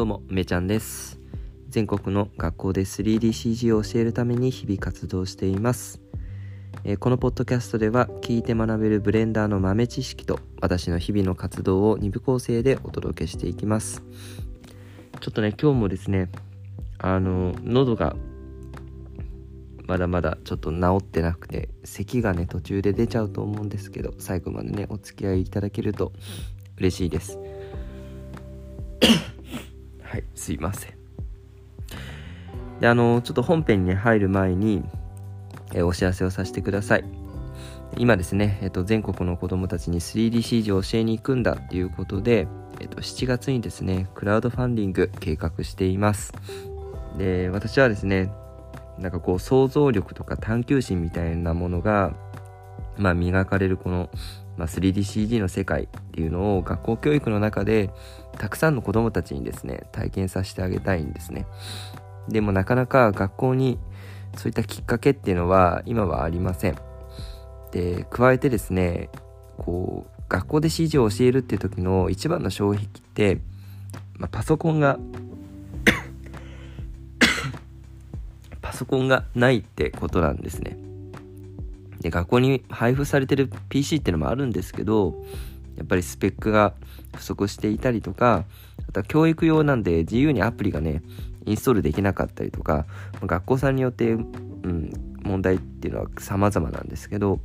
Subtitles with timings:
[0.00, 1.20] どうも、めちゃんです。
[1.68, 6.00] 全国の学校で 3DCG を教えるために日々活動しています。
[6.84, 14.02] えーこのポッドキャストでは聞いて学べるブレンダーの豆知識と私の日々の活動を2部構成でお届けしていきます。
[15.20, 16.30] ちょっとね、今日もですね、
[16.96, 18.16] あの、喉が
[19.86, 26.12] まだまだちょっと治ってなくて咳がね途中で出ちゃうと思うんですけど最後までねお付き合いいただけると
[26.78, 27.38] 嬉しいです
[30.10, 30.94] はいすいません。
[32.80, 34.82] であのちょっと本編に、入る前に、
[35.72, 37.04] えお知らせをさせてください。
[37.96, 42.48] 今ですね、えっと、全国の子どもたちに 3DCG を教えに行くんだっていうことで、
[42.80, 46.32] えっと、7月にですねクラウドファンディング計画しています。
[47.16, 48.32] で私はですね
[48.98, 52.14] なんかこう想像力とか探求心みたいなものが、
[52.98, 54.10] まあ、磨かれるこの、
[54.60, 57.88] まあ、3DCG の世界っていうのを学校教育の中で
[58.36, 61.46] たくさんの子どもたちにですね体験させてあげたいんですね
[62.28, 63.78] でもなかなか学校に
[64.36, 66.76] そういったきっかけっていうのは今はありません
[67.72, 69.08] で加えてですね
[69.56, 73.40] こう学校で CG を教えるっていう時の一番の障壁って、
[74.18, 74.98] まあ、パソコンが
[78.60, 80.89] パソコンがないってことなんですね。
[82.00, 85.22] で学校に配布されてる PC っていうのもあるんですけど
[85.76, 86.74] やっぱりスペックが
[87.14, 88.44] 不足していたりとか
[88.88, 91.02] あとは教育用なんで自由にアプリがね
[91.46, 92.86] インストールできなかったりとか
[93.22, 97.40] 学校さんによって、うん、問題っていうのは様々なんですけど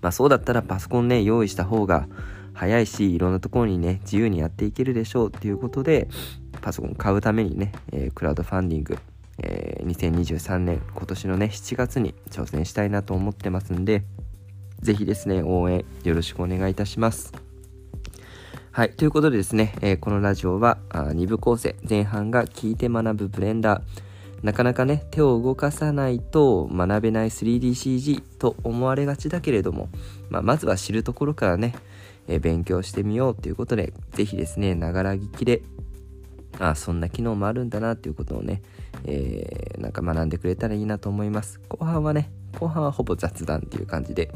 [0.00, 2.08] まあそうだったらパソコンね用意した方が
[2.52, 6.08] 早いしいろんなところにね自由にやっていけるでしょうっていうことで
[6.60, 8.98] パソコン買うためにね、えークラウドファンディング
[9.42, 14.04] えー2023年今年のね7月に挑戦したいなと思ってますんで
[14.80, 17.32] ぜひですね応援よろしくお願いいたします。
[18.72, 23.82] はいということでですね、えーこのラジオはあ2部構成前半が聞いて学ぶブレンダー。
[24.42, 29.88] なかなかね手を動かさないと学べない 3DCG と思われがちだけれども、
[30.30, 31.74] まあ、まずは知るところからね、
[32.26, 35.62] え勉強してみようということでぜひですねながら聞きで
[36.58, 38.62] あそんな機能もあるんだなっていうことをね、
[39.04, 41.58] えーなんか学んでくれたらいいなと思います。
[41.68, 44.30] 後半はね後半はほぼ雑談っていう感じで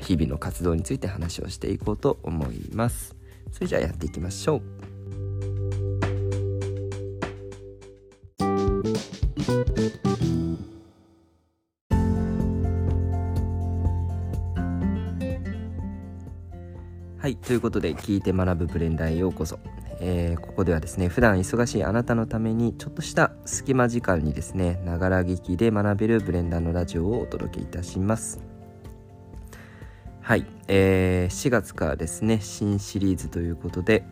[0.00, 3.14] 日々の活動について話をしていこうと思います。
[3.52, 4.62] それじゃあやっていきましょう。
[17.18, 19.58] はいということで聞いて学ぶブレンダーへようこそ。
[20.00, 28.40] えーここではですね普段忙しいあなたのためにちょっとした隙間時間にですねながら聞きで学べるブレンダーのラジオをお届けいたします。
[30.20, 34.04] はい、えー4月からですね新シリーズということで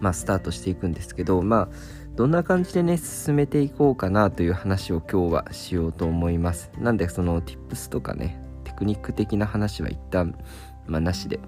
[0.00, 1.68] まあスタートしていくんですけどまあ
[2.16, 6.70] どんな感じでね進めていこうかなという話を今日はしようと思います。
[6.78, 10.38] なんでその tips とかねテクニック的な話は一旦
[10.86, 11.40] まあなしで。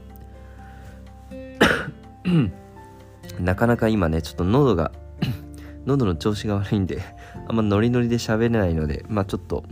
[3.41, 4.93] なかなか今ねちょっと喉が
[5.87, 7.01] 喉の調子が悪いんで
[7.49, 9.65] あんまノリノリで喋れないのでまあちょっと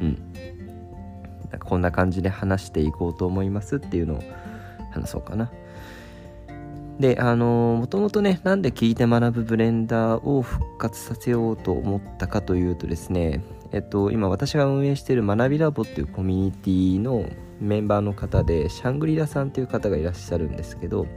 [0.00, 0.34] うん。
[1.58, 4.22] こんな感じで話していこうと思いますっていうのを
[4.90, 5.50] 話そうかな。
[6.98, 17.28] であのもともとねなんで聞いて学ぶブレンダーを復活させようと思ったかというとですねえっと今私が運営している学びラボっていうコミュニティの
[17.60, 21.08] メンバーの方でシャングリラさんっていう方がいらっしゃるんですけど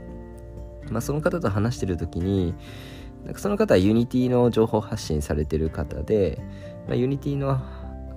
[0.92, 2.54] まあ、その方と話してる時に
[3.24, 6.40] なんかその方はユニティの情報発信されてる方で、
[6.86, 7.60] まあ、ユニティの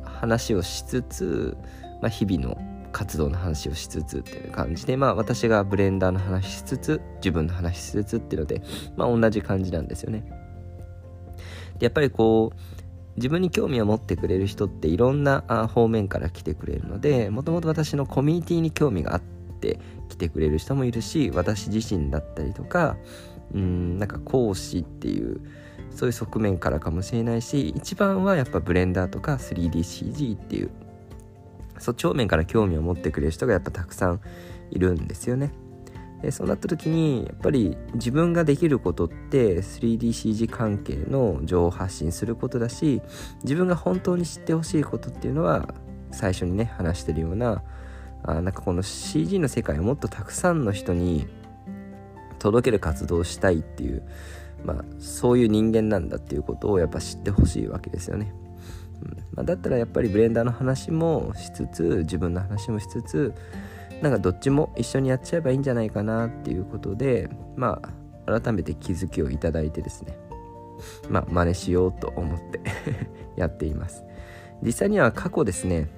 [0.03, 1.57] 話をしつつ、
[2.01, 2.57] まあ、日々の
[2.91, 8.61] 活動の話をしつつっていう感じで、まあ、私がブレンダーの話しつつ自分の話しつつっていうので、
[8.95, 10.23] まあ、同じ感じなんですよね。
[11.79, 12.59] でやっぱりこう
[13.15, 15.41] 自分に興味を持ってくれる人っていろんな
[15.73, 19.40] 方面から来てくれるのでもともと私のコミュニティに興味があって
[20.09, 22.97] 来てくれる人もいるし私自身だったりとか
[23.53, 25.41] うんなんか講師っていう
[25.91, 30.69] そういう側面からかもしれないし一番はやっぱブレンダーとか 3DCG っていう
[31.79, 34.21] そっち方面から興味を持ってくれる人がやっぱたくさん
[34.69, 35.51] いるんですよね。
[36.21, 43.01] でそうなった時にやっぱり自分ができることって 3DCG 関係の情報発信することだし
[43.43, 45.73] 自分が本当に知ってほしいことっていうのは
[46.11, 47.63] 最初にね話してるような
[48.23, 51.27] あなんかこの CG の世界をもっとたくさんの人に
[52.39, 54.03] 届ける活動をしたいっていう、
[54.63, 58.33] まあ、そういう人間なんだっていうことをやっぱ知ってほしいわけですよね。
[59.03, 59.17] うん。
[59.33, 63.33] まあ、だったらやっぱりブレンダーの話もしつつ自分の話もしつつ
[64.01, 67.79] なんかどっちも一緒にやっちゃえばいいんじゃないかなっていうことでま
[68.25, 70.17] あ改めて気づきをいただいてですね。
[71.09, 72.59] まあ真似しようと思って
[73.37, 74.03] やっています。
[74.63, 75.89] 実際には過去ですね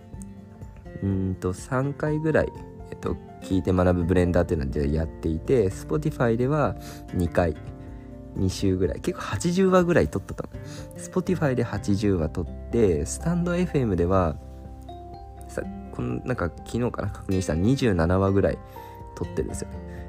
[1.02, 2.52] うんと3回ぐらい、
[2.92, 6.76] えっと、聞いて学ぶブレンダーっていうのでやっていて Spotify では
[7.16, 7.56] 2回
[8.38, 10.50] 2週ぐらい結構80話ぐらい撮ったと
[10.98, 14.36] Spotify で80話撮ってスタンド FM では
[15.48, 15.62] さ
[15.92, 18.58] このなんか昨日から確認したら27話ぐらい
[19.16, 19.68] 撮ってるんですよ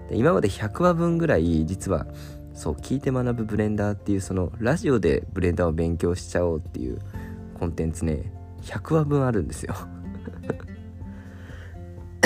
[0.09, 2.07] で今まで100話分ぐらい実は
[2.55, 7.01] そう聞いて学ぶブレンダーっていうそのラジオでブレンダーを勉強しちゃおうっていう
[7.59, 8.33] コンテンツね
[8.63, 9.75] 100話分あるんですよ。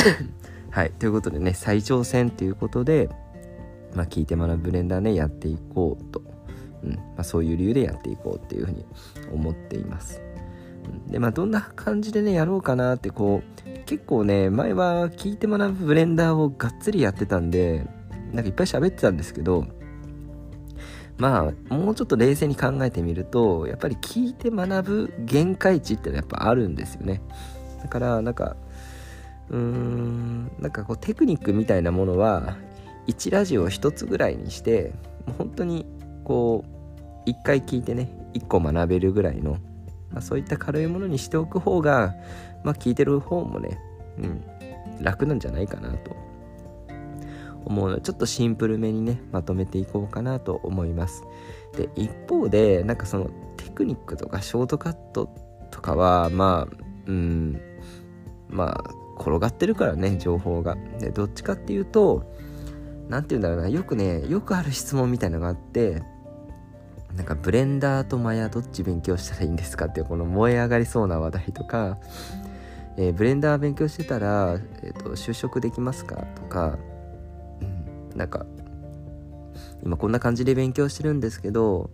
[0.71, 3.09] はいということでね再挑戦ということで
[3.95, 6.23] まあ、聞いて学ぶブレンダーねやっていこうと、
[6.83, 8.85] うんまあ、そういう理由でやっていこうっていうふうに
[9.33, 10.23] 思っています。
[11.09, 17.87] でまあどんな感じでねやろうかなってこう結構ね前は聞いて学ぶブレンダーをがっつりやってたんで
[18.33, 19.67] なんかいっぱい喋ってたんですけど
[21.19, 27.21] まあもうちょっと冷静に考えてみるとやっぱり聞いて学ぶ限界値ってのはやっぱあるんですよね
[27.83, 28.56] だからなんか
[29.50, 32.56] うーんなんかこうテクニックみたいなものは
[33.06, 34.93] 1ラジオ1つぐらいにして
[35.27, 35.87] もう本当に
[36.25, 36.65] こ
[37.27, 39.53] う1回聞いてね1個学べるぐらいの、
[40.11, 42.15] まあ、そういった軽いものにしておく方が、
[42.65, 43.79] まあ、聞いてる方もね、
[44.19, 44.45] うん、
[45.00, 46.29] 楽なんじゃないかなと。
[47.65, 51.23] 思うのちょっとシンプルめにねまとめていこうかなと思います。
[51.77, 55.29] で一方でなんかそのテクニックとかショートカット
[55.71, 57.61] とかはまあうん
[58.49, 60.76] まあ転がってるからね情報が。
[60.99, 62.32] でどっちかっていうと
[63.09, 66.03] 何て言うんだろうなよくねよくある質問みたいのがあって
[67.17, 71.99] なんかブレンダーとマヤどっち勉強したらいいんですかっていうこの燃え上がりそうな話題とか、
[72.97, 76.79] えー、ブレンダー勉強してたら、えーと、就職できますかとか、
[77.61, 78.47] うん、なんか
[79.82, 81.91] 今こんな感じで勉強してるんですけど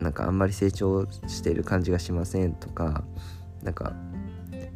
[0.00, 3.04] なんかあんまり成長してる感じがしませんとか
[3.62, 3.92] なんか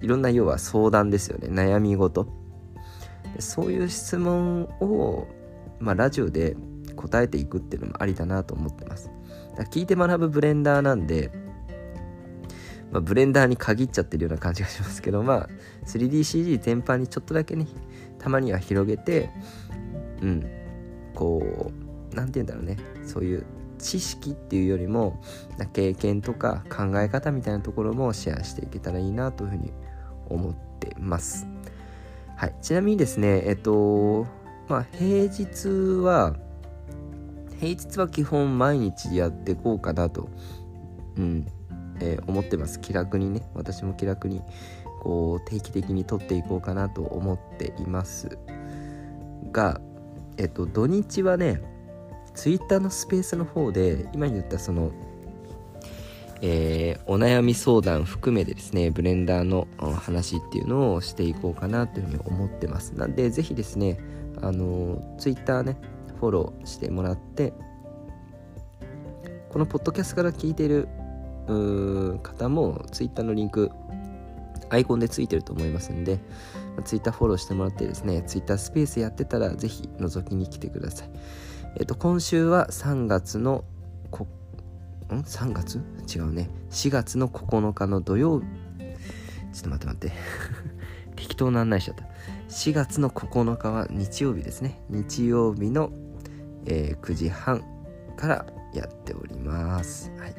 [0.04, 1.48] いろんな要は相談ですよね。
[1.48, 2.28] 悩み事。
[3.38, 5.26] そういう質問を
[5.84, 6.56] まあ、ラジオで
[6.96, 9.10] 答えていくっていうのもありだなと思ってます。
[9.56, 11.30] だ聞いて学ぶブレンダーなんで、
[12.90, 15.48] まあ、ブレンダーに限っちゃってるような感じがしますけど、まあ、
[15.86, 17.66] 3DCG 全般にちょっとだけね、
[18.18, 19.30] たまには広げて、
[20.22, 20.46] うん、
[21.14, 23.44] こう、何て言うんだろうね、そういう
[23.78, 25.20] 知識っていうよりも、
[25.72, 29.72] 経験とか考え方みたいなところもシェアしていけたらいいなというふうに
[30.28, 31.46] 思ってます。
[32.36, 34.26] はい、ちなみにですね、えっと、
[34.68, 35.68] まあ平日
[36.02, 36.34] は
[37.60, 40.28] 平日は基本毎日やっていこうかなと、
[41.16, 41.46] うん
[42.00, 42.80] えー、思ってます。
[42.80, 43.48] 気楽にね。
[43.54, 44.42] 私も気楽に
[45.00, 48.38] こう定期的に撮っていこうかなと思っています。
[49.52, 49.80] が
[50.36, 51.62] えっと土日はね
[52.34, 54.90] ツイッターのスペースの方で今言ったその
[56.46, 63.98] えー、お悩み相談含めてですねブレンダーの話っていうのをしていこうかなというふうに思ってますなんで是非ですね
[64.42, 65.78] あのツイッターね
[66.20, 67.54] フォローしてもらって
[69.48, 70.86] このポッドキャストから聞いてる
[72.22, 73.70] 方もツイッターのリンク
[74.68, 76.18] アイコンでついてると思いますんで、
[76.84, 81.10] ツイッターフォローしてもらってですね、ツイッタースペースやってたらぜひ覗きに来てください。
[81.76, 83.64] えっ、と、今週は3月の、
[85.10, 85.80] ん ?3 月？
[86.14, 86.50] 違うね。
[86.70, 88.46] 4月の9日の土曜日。
[89.52, 90.12] ちょっと待って待って。
[91.16, 92.04] 適当な案内しちゃった。
[92.54, 95.90] 4月の9日は日曜日ですね日曜日の、
[96.66, 97.64] えー、9時半
[98.16, 100.34] からやっておりますはい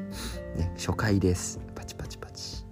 [0.58, 2.64] ね初回ですパチパチパチ、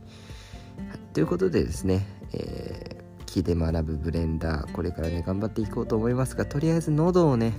[0.77, 7.51] はい、ということでですね、えー、木で学ぶブレンダーこれからね頑張っていこうと思いますがとりあえず喉をね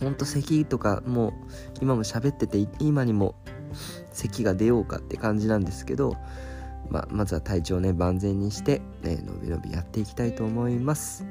[0.00, 1.32] ほんと咳とかもう
[1.82, 3.34] 今も喋ってて今にも
[4.12, 6.16] 咳が出ようかって感じなんですけど
[6.90, 11.26] まあ、まずは体調ね万全にして、ね、のびのびやっていきたいと思います。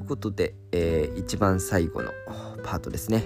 [0.00, 2.10] ということで、えー、一番最後の
[2.64, 3.22] パートですね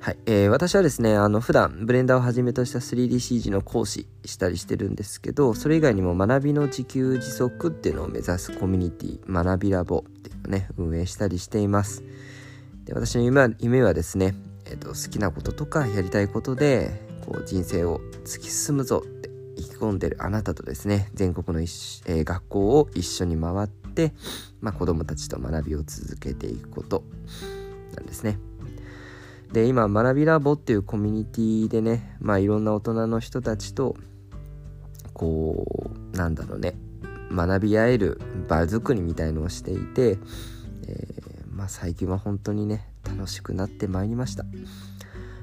[0.00, 12.02] はい、えー、私はですね、あの、普段、ブレンダーをはじめとした 3DCG の講師したりしてるんですけど、それ以外にも学びの自給自足っていうのを目指すコミュニティ、学びラボっていうのをね、運営したりしています。
[12.84, 23.81] で私の夢は夢はですね、えーと、好きなこととかやりたいことで、こう、人生を突き進むぞって意気込んでるあなたとですね、全国の、えー、学校を一緒に回って、、
[24.60, 27.04] まあ、子どもたちと学びを続けていくこと
[27.94, 28.38] なんですね。
[29.52, 33.96] で今学びラボっていうコミュニティでねまあいろんな大人の人たちと
[35.12, 36.74] こうなんだろうね
[37.30, 40.18] 学び合える場作りみたいのをしていて、えー、
[41.50, 44.44] まあ、最近は本当にね楽しくなってまいりました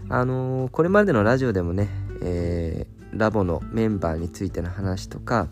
[0.10, 1.88] あのー、これまでのラジオでもね、
[2.22, 5.48] えー、ラボのメンバーについての話とか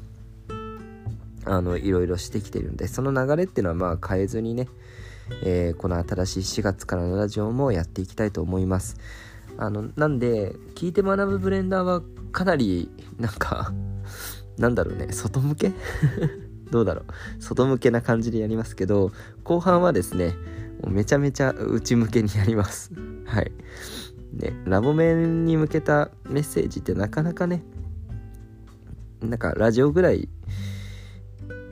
[1.49, 4.67] あのいろいろしてきてるんでその流れっていうのはまあ変えずにね、
[5.43, 8.97] えこの新しい4月からのラジオもやっていきたいと思います。
[9.57, 12.01] あのなんで聞いて学ぶブレンダーは
[12.31, 13.73] かなりなんか
[14.57, 15.71] なんだろうね外向け？
[16.69, 17.01] どうだろ
[17.39, 17.41] う？
[17.41, 19.11] 外向けな感じでやりますけど
[19.43, 20.35] 後半はですね
[20.87, 22.91] めちゃめちゃ内向けにやります。
[23.25, 23.51] はい。
[24.33, 27.63] ねラボ面に向けたメッセージってなかなかね
[29.21, 30.29] なんかラジオぐらい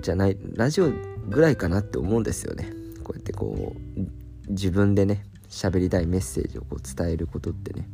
[0.06, 0.92] じゃないラジオ
[1.28, 2.72] ぐらいかなって思うんですよね。
[3.04, 7.88] こうやってこう自分でね喋りたいメッセージをこう伝えることってね。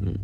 [0.00, 0.20] うん。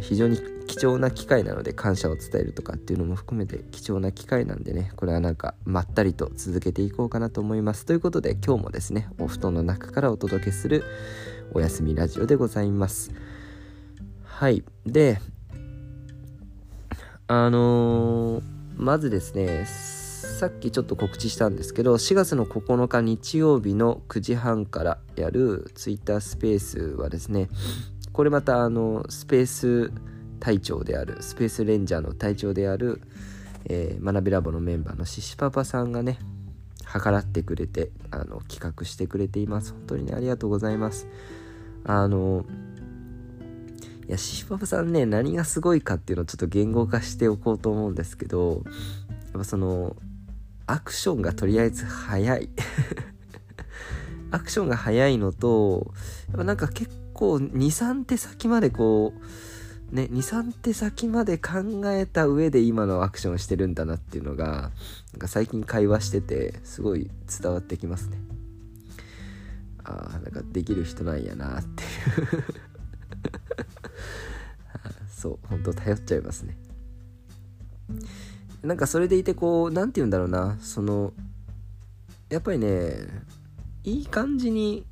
[0.00, 7.84] 非常に貴重な機会なので感謝を伝えるとかっていうのも含めて貴重な機会なんでねこれはなんかまったりと続けていこうかなと思います。
[7.84, 10.84] ということで今日もですねお布団の中からお届けする
[11.52, 13.12] おやすみラジオでございます。
[14.24, 14.62] はい。
[14.86, 15.20] で
[17.26, 18.42] あのー、
[18.76, 19.66] まずですね
[20.38, 27.48] さっきちょっと告知したんですけど4月の9日日曜日の9時半からやる Twitter スペースはですね
[28.12, 29.92] これまたあのスペース
[30.38, 33.02] 隊長であるスペースレンジャーの隊長である、
[33.64, 36.20] えー、学びラボのメンバーのシシパパさんがね
[36.86, 39.72] 計らってくれてあの企画してくれています。
[39.72, 41.08] 本当にねありがとうございます。
[41.82, 42.44] あの
[44.06, 49.96] いやシシパパさんね何がすごいかっていうのをちょっと言語化しておこうと思うんですけどやっぱその
[50.68, 52.50] アクションがとりあえず早い。
[54.30, 55.94] アクションが早いのと
[56.28, 59.14] やっぱなんか結構23手先までこ
[59.90, 64.70] うね23手先まで考えた上で今のアクションしてるんだなっていうのが
[65.12, 67.10] なんか最近会話しててすごい
[67.40, 68.18] 伝わってきますね。
[69.84, 72.44] ああなんかできる人なんやなっていう。
[75.08, 76.58] そう本当頼っちゃいますね。
[78.62, 80.58] なんかそれでいてこう何て言うんだろうな。
[80.60, 81.12] その
[82.28, 82.92] やっぱりね
[83.84, 84.84] いい感じに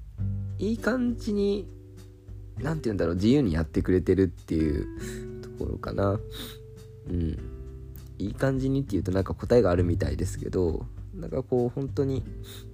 [0.58, 1.68] いい感じに
[2.58, 3.14] 何て言うんだろう。
[3.16, 6.18] 自由にやってくれてるっていうところかな。
[7.08, 7.38] うん。
[8.18, 12.25] いい感じにっていうとなんか答えがあるみたいですけどなんかこう本当に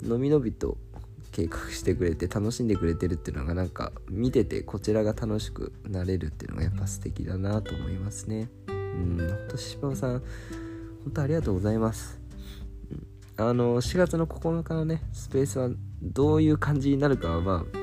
[0.03, 0.79] のびのびと
[1.33, 8.51] 計画してくれて楽しんでくれてるっていうのがなんか見ててこちらが楽しくなれるっていうのがやっぱ素敵だなと思いますね。
[8.69, 9.17] うん。
[9.19, 10.23] ほんと柴尾さん
[11.05, 12.21] 本当ありがとうございます
[13.37, 15.71] あの4月の9日のねスペースは
[16.03, 17.83] どういう感じになるかはまあ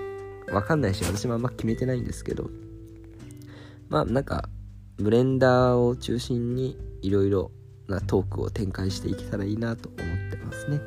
[0.51, 2.49] わかんないし、私もあんま決めてないんですけど、
[3.87, 4.49] まあなんか、
[4.97, 7.51] ブレンダーを中心にいろいろ
[7.87, 10.81] なトークを展開していけたらいいなと思ってますね。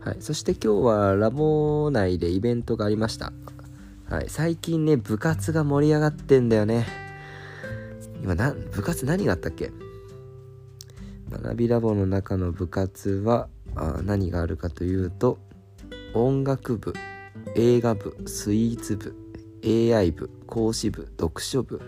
[0.00, 3.32] はい、そして今日はラボ内でイベントがありました。
[4.08, 6.86] はい、最近ね、部活が盛り上がってんだよね。
[8.22, 9.70] 今な、部活何があったっけ？
[11.30, 15.38] 学びラボの中の部活はあ何があるかというと
[16.14, 16.94] 音楽部
[17.54, 19.14] 映画部スイーツ部
[19.64, 21.80] AI 部講師部読書部、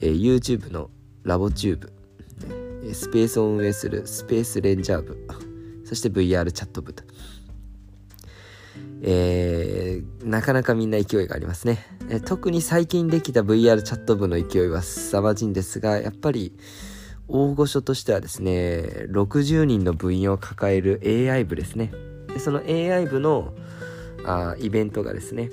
[0.00, 0.90] えー、YouTube の
[1.22, 5.26] ラボチューブスペースを運営するスペースレンジャー部
[5.84, 7.02] そして VR チャット部と、
[9.02, 16.54] えー、なかなかみんな勢いがありますね、えー、特に最近できた VR チャット部の勢いは凄まじいんですがやっぱり
[17.32, 18.52] 大御所としてはですね
[19.10, 21.92] 60人の部員を抱える AI 部ですね。
[22.28, 23.54] でその AI 部の
[24.24, 25.50] あイベントがですね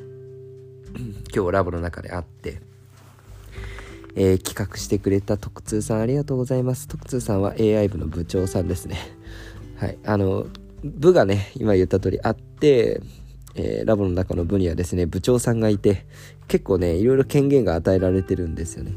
[1.33, 2.61] 今日ラボの中であって、
[4.15, 6.87] えー、企画してくれた徳通さんありがとうございます。
[6.87, 8.97] 徳通さんは AI 部の部長さんですね。
[9.77, 9.97] はい。
[10.05, 10.47] あの
[10.83, 13.01] 部がね今言った通りあって
[13.59, 16.05] えー、ラボの中の部にはですね部長さんがいて
[16.47, 18.91] 結構ねいろいろ権限が与えられてるんですよね。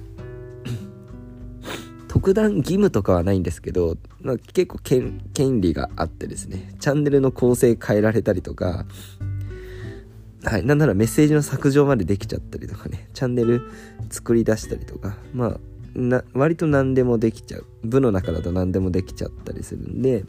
[2.20, 8.84] 特段義務とかはないんですけど、まあ、結構権利があってですねチャンネルの構成変えられたりとか
[10.44, 13.70] はい、なんならメッセージの削除までできちゃったりとかね、チャンネル
[14.10, 15.58] 作り出したりとか、まあ、
[15.94, 17.66] な割と何でもできちゃう。
[17.84, 20.24] 部の中だと何でもできちゃったりするんで、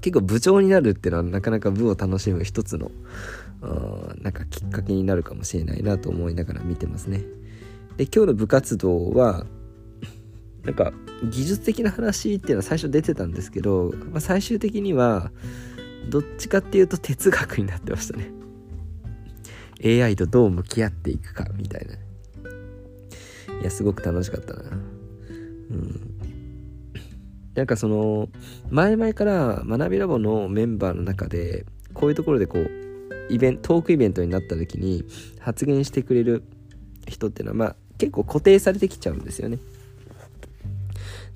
[0.00, 2.90] 結構部長になるっていうのはなかなか部を楽しむ一つの、
[4.22, 7.18] なんかきっかけになるかもしれないなと思いながら見てますね。
[7.96, 9.46] で、今日の部活動は、
[10.64, 10.92] なんか
[11.24, 15.30] 技術的な話っていうのは最初出てたんですけど、まあ、最終的には
[16.08, 18.30] どっちかっていうと哲学になってましたね。
[19.84, 21.94] AI とどう向き合っていくかみたいな。
[23.60, 24.62] いやすごく楽しかったな。
[24.62, 24.74] う
[25.74, 26.00] ん。
[27.54, 28.28] なんかその
[28.70, 32.70] 前々から学びラボのメンバーの中でこういうところでこう
[33.28, 35.04] イベントトークイベントになった時に
[35.38, 36.44] 発言してくれる
[37.06, 39.58] 人っていうのはまあ結構固定されてきちゃうんですよね。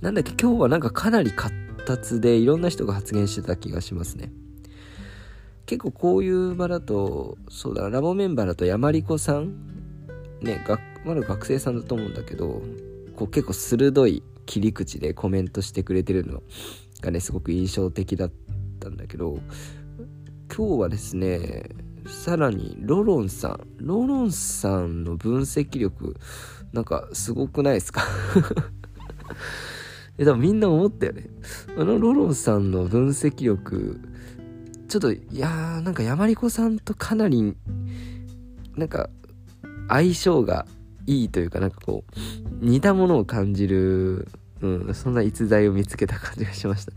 [0.00, 1.54] なんだっけ今日はなんかかなり活
[1.86, 4.32] 発でいろんな人が発言してた気がしますね。
[5.66, 9.54] 結構こういう場だとそうだラボメンバーだと山里子さん
[10.40, 12.62] ね学まだ学生さんだと思うんだけど
[13.16, 16.40] こう結構鋭い切り口でコメントしてくれてるの
[17.00, 18.32] がねすごく印象的だっ
[18.78, 19.40] たんだけど
[20.56, 21.64] 今日はですね
[22.06, 26.14] さらにロロンさんロロンさんの分析力
[26.72, 28.02] なんかすごくないですか？
[30.18, 31.26] え多分みんな思ったよね。
[31.76, 34.00] あのロロンさんの分析力
[34.88, 37.54] ちょっといやーなんか山里子さんとかなり
[38.76, 39.11] なんか
[39.88, 40.66] 相性が
[41.06, 44.28] いいというかなんかこう似たものを感じる、
[44.61, 46.96] うん、そんな逸材を見つけた感じがしましたね。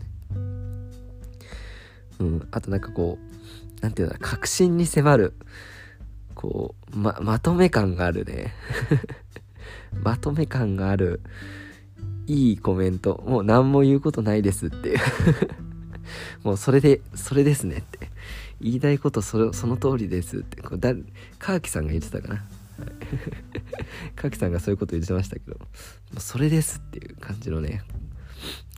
[2.20, 5.34] うん、あとなんかこう何て言うんだ確信に迫る
[6.34, 8.54] こうままとめ感があるね。
[10.04, 11.20] まとめ感がある。
[12.30, 13.24] いいコメント。
[13.26, 14.98] もう何も言うことないですっていう。
[16.44, 18.08] もうそれでそれですねって。
[18.60, 20.62] 言いたいことそれその通りですって。
[20.62, 20.94] こうだ
[21.40, 22.44] カーキさんが言ってたかな。
[24.14, 25.58] かきさんがそういうこと言ってましたけど。
[26.18, 27.82] それですっていう感じのね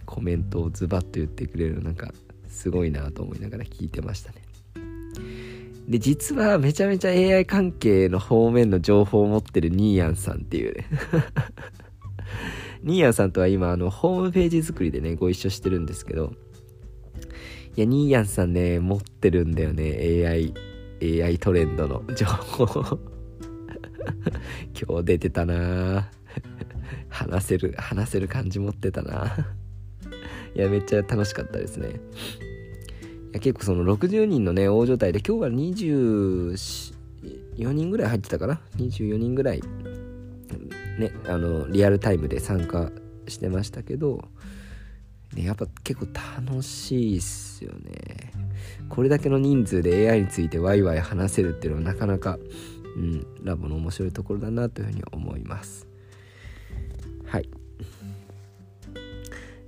[0.06, 2.10] コメントをズバッと言ってくれるなんか
[2.48, 4.42] すごいなと思いながら聞いてましたね。
[5.88, 10.86] で実はめちゃめちゃ AI 関係の方面の情報を持ってるニーヤンさんっていうね。
[12.82, 16.32] ニーヤンさんとは今あのホームページ作りでねご一緒してるんですけど
[17.76, 20.52] いやニーヤンさんね持ってるんだよね AI
[21.02, 22.66] AI トレンドの情報。
[24.80, 26.08] 今日出てたな。
[27.08, 29.54] 話せる話せる感じ持ってたな。
[30.54, 31.88] いやめっちゃ楽しかったですね。
[31.88, 31.92] い
[33.34, 39.62] や結構その60人のね大所帯で今日は24人ぐらい入ってたかな？24人ぐらい
[40.98, 42.90] ねあのリアルタイムで参加
[43.28, 44.28] してましたけど、
[45.34, 46.08] ね、やっぱ結構
[46.46, 48.32] 楽しいっすよね。
[48.88, 52.38] これだけの人数で AI についてワイワイ話せるっていうのはなかなか
[52.96, 55.86] うん、ラボの面白いところだなというふうに思います。
[57.26, 57.48] はい。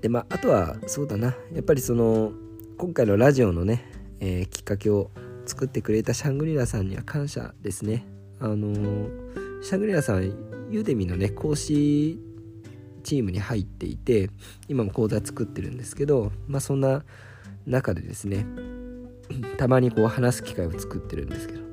[0.00, 1.34] でまああとはそうだな。
[1.52, 2.32] やっぱりその
[2.76, 3.84] 今回のラジオのね、
[4.20, 5.10] えー、きっかけを
[5.46, 8.06] 作ってくれたシャングリラさんには感謝ですね。
[8.40, 12.18] あのー、シャングリラさんユーデミのね講師
[13.04, 14.28] チームに入っていて
[14.66, 17.04] 今も講座作ってるんですけどまあそんな
[17.64, 18.44] 中でですね
[19.56, 21.64] たまにこう話す機会を作ってるんですけど、う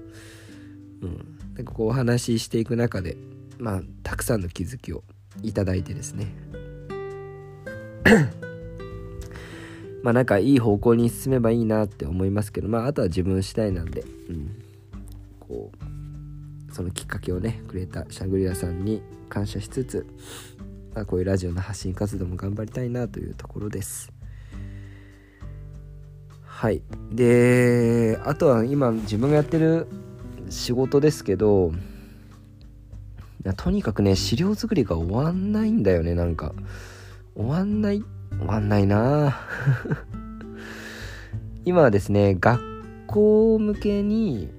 [1.08, 3.18] ん、なんかこうお話ししていく中で
[3.58, 5.04] まあたくさんの気づきを
[5.42, 6.28] いただいてですね。
[10.04, 14.64] まあなんかいい方向に進めばいいなって思いますけどまああとは自分次第なんで、うん、
[15.40, 15.91] こう
[16.72, 20.08] そのきっかけをねくれたシャングリラさんに感謝しつつ、
[20.94, 24.12] まあ、こういうラジオの発信活動も頑張りたいなというところです。
[26.44, 26.82] はい。
[27.12, 29.88] であとは今自分がやってる
[30.50, 31.72] 仕事ですけど
[33.58, 36.54] とにかくね資料作りが終わんないんだよねなんか。
[37.36, 38.04] 終わんない
[38.38, 39.40] 終わんないな。
[41.66, 42.62] 今はですね学
[43.08, 44.50] 校向けに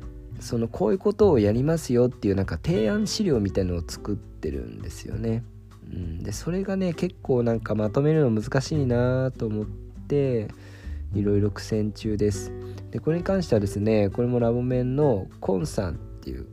[0.43, 5.45] そのこういうことをやりますよっていうなんか提案資料みたいのを作ってるんですよね、
[5.91, 10.49] うん、でそれがね結構なんかまとめるの難しいなと思って
[11.15, 12.53] いろいろ苦戦中です。
[12.91, 16.47] でこれに関してはですねこれもラボメンのコンさんっていう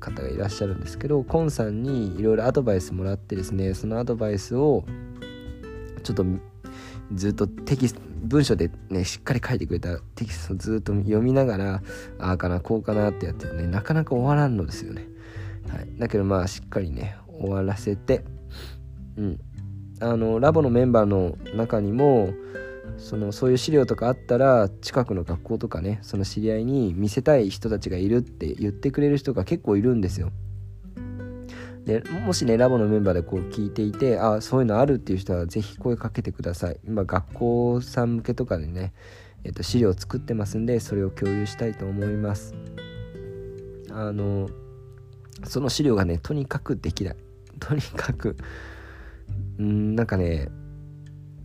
[0.00, 4.84] 方がいらっしゃるんですけどコンさんにいろいろアドバイスもらってですねそのアドバイスを
[6.02, 6.24] ちょっと
[7.14, 11.82] ずっとテキスト文章でねしっかり書いてくれたテキストをずっと読みながら
[12.18, 15.06] ああかなこうかなってやってねなかなか終わらんのですよね、
[15.68, 18.24] はい、だけどまあしっかりね終わらせて
[19.16, 19.40] うん。
[20.00, 22.34] あのラボのメンバーの中にも
[22.98, 30.32] そのそういう資料とかあったら近くの学校とかねその知り合いに見せたい人たちがいるって言ってくれる人が結構いるんですよ。
[31.86, 36.80] でもしねラボのメンバーでこう聞いていてあそういうのあるっていう人は是非声かけてください。
[36.84, 38.92] 今学校さん向けとかでね、
[39.44, 42.54] えっと、資料を作ってますんでそれを共有したいと思います。
[43.92, 44.50] あの
[45.44, 47.16] その資料がねとにかくできない。
[47.60, 48.36] とにかく
[49.58, 50.48] うんなんかね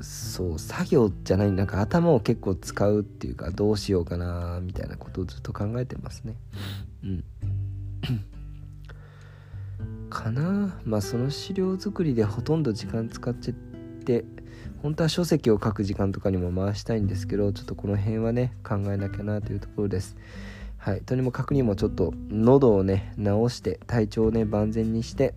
[0.01, 6.34] そう作業じゃないなんか頭を結構使うっていうかどうしようかなみたいなことをずっと考えてますね。
[7.04, 7.23] うん。
[10.12, 10.80] かな。
[10.86, 14.24] まあその資料作りでほとんど時間使っちゃって
[14.84, 20.15] 本当は書籍を書く時間とかにも回したいんですけどちょっとこの辺はね考えなきゃなというところです。
[20.78, 21.02] はい。
[21.02, 23.24] とにもかくにもちょっと喉をね治
[23.56, 25.34] して体調をね万全にして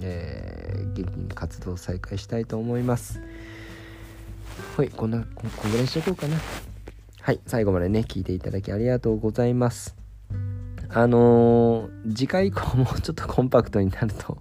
[0.00, 3.20] えー、元気に活動を再開したいと思います。
[4.76, 4.90] はい。
[4.90, 6.36] こんなここんぐらいにしとこうかな。
[7.20, 7.40] はい。
[7.46, 9.97] 最後までね聞いていただきありがとうございます。
[10.90, 14.38] あのー、次回以降もちょっとコンパクトになると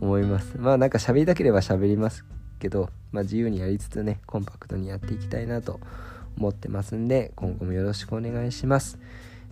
[0.00, 0.56] 思います。
[0.58, 2.24] まあなんか喋りたければ喋ります
[2.58, 5.78] けど、まあ、自由にやりつつねコンパクトにやっていきたいなと
[6.38, 8.98] 思ってますんで今後もよろしくお願いします。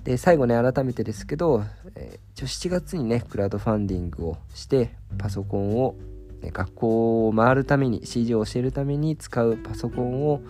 [0.04, 5.96] で最後ね改めてですけど、えー、7月にねクラウドファンディングをしてパソコンを、
[6.40, 10.40] ね、学校を回るために CG を教えるために使うパソコンを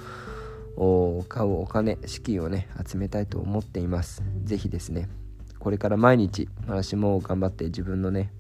[1.29, 4.23] 買うお金資金をね集めたいと思っています。
[4.45, 5.09] 是非ですね
[5.59, 8.33] これから毎日私も頑張って自分のね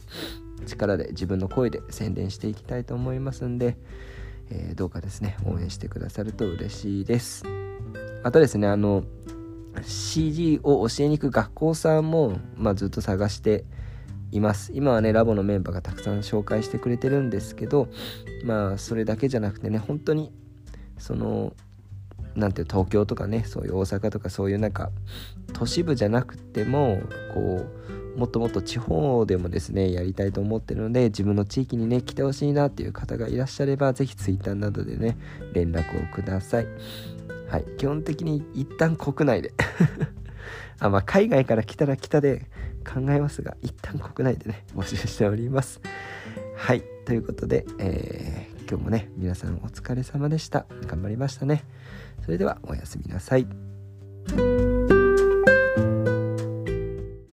[0.67, 3.77] 力で自分の声で宣伝していきたいと思いますんで、
[4.51, 7.45] えー、どうかですね応援してくださると嬉しいです。
[8.23, 9.05] あとですねあの
[9.83, 13.65] CG を教えに行く学校さんも、まあ、ずっと探して
[14.33, 14.73] います。
[14.75, 17.89] 今はねラボのメンバーがたくさん紹介してくれてるんですけど
[18.45, 20.33] まあそれだけじゃなくてね本当に
[20.99, 21.55] その
[22.39, 24.91] なんて東京とかねそういう大阪とかそういうなんか
[25.53, 27.01] 都市部じゃなくても
[27.35, 27.67] こ
[28.17, 35.17] うもっともっと地方でもですねやりたいと思ってるので自分の地域にね来てほしいなっていう方がいらっしゃれば是非 Twitter などでね
[35.53, 36.67] 連絡をください。
[37.49, 37.65] はい。
[37.79, 39.53] 基本的に一旦国内で。
[40.81, 42.47] あまあ海外から来たら来たで
[42.87, 45.81] 考えますが一旦国内でね募集しております。
[46.57, 46.83] はい。
[47.05, 50.67] ということで、えー、今日もね皆さんお疲れ様でした。
[50.87, 51.65] 頑張りましたね。
[52.25, 54.68] それではおやすみなさい。